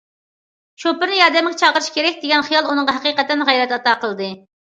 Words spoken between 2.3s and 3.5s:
خىيال ئۇنىڭغا ھەقىقەتەن